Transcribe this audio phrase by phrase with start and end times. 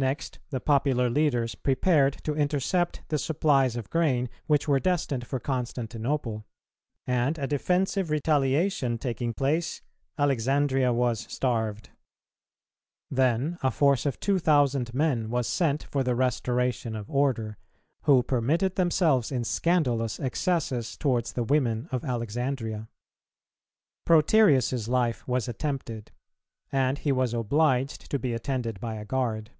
[0.00, 5.38] Next, the popular leaders prepared to intercept the supplies of grain which were destined for
[5.38, 6.46] Constantinople;
[7.06, 9.82] and, a defensive retaliation taking place,
[10.16, 11.90] Alexandria was starved.
[13.10, 17.58] Then a force of two thousand men was sent for the restoration of order,
[18.04, 22.88] who permitted themselves in scandalous excesses towards the women of Alexandria.
[24.06, 26.10] Proterius's life was attempted,
[26.72, 29.50] and he was obliged to be attended by a guard.